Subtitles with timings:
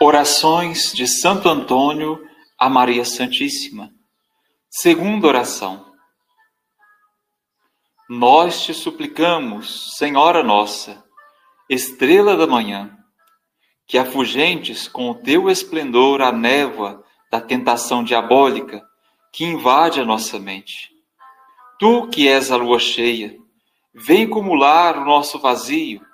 [0.00, 2.20] Orações de Santo Antônio
[2.58, 3.92] a Maria Santíssima.
[4.68, 5.86] Segunda oração.
[8.10, 11.04] Nós te suplicamos, Senhora nossa,
[11.70, 12.90] estrela da manhã,
[13.86, 18.82] que afugentes com o teu esplendor a névoa da tentação diabólica
[19.32, 20.90] que invade a nossa mente.
[21.78, 23.38] Tu que és a lua cheia,
[23.94, 26.04] vem cumular o nosso vazio,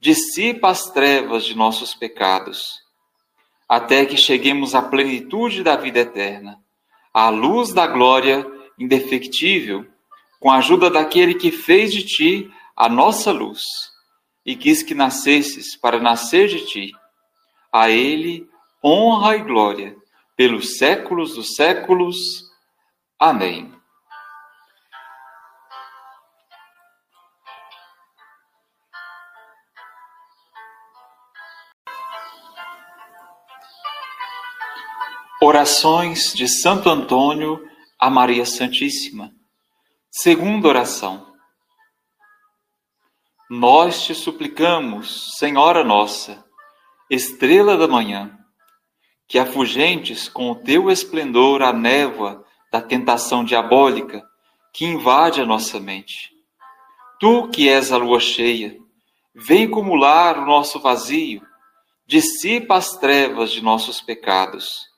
[0.00, 2.87] dissipa as trevas de nossos pecados
[3.68, 6.58] até que cheguemos à plenitude da vida eterna,
[7.12, 8.46] à luz da glória
[8.78, 9.86] indefectível,
[10.40, 13.60] com a ajuda daquele que fez de ti a nossa luz
[14.46, 16.92] e quis que nascesses para nascer de ti.
[17.72, 18.48] A ele
[18.82, 19.96] honra e glória
[20.36, 22.16] pelos séculos dos séculos.
[23.18, 23.77] Amém.
[35.40, 39.32] Orações de Santo Antônio a Maria Santíssima.
[40.10, 41.26] Segunda oração.
[43.50, 46.44] Nós te suplicamos, Senhora nossa,
[47.10, 48.38] estrela da manhã,
[49.26, 54.22] que afugentes com o teu esplendor a névoa da tentação diabólica
[54.72, 56.30] que invade a nossa mente.
[57.18, 58.76] Tu que és a lua cheia,
[59.34, 61.42] vem cumular o nosso vazio,
[62.08, 64.88] dissipa as trevas de nossos pecados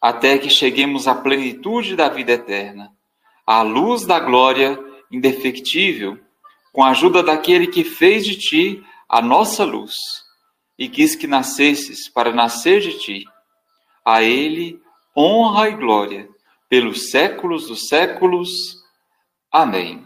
[0.00, 2.90] até que cheguemos à plenitude da vida eterna,
[3.46, 4.78] à luz da glória
[5.10, 6.18] indefectível,
[6.72, 9.94] com a ajuda daquele que fez de ti a nossa luz
[10.76, 13.24] e quis que nascesses para nascer de ti.
[14.04, 14.78] A ele
[15.16, 16.28] honra e glória
[16.68, 18.50] pelos séculos dos séculos.
[19.52, 20.04] Amém.